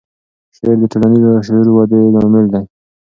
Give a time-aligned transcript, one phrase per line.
[0.55, 2.63] شعر د ټولنیز شعور ودې لامل دی.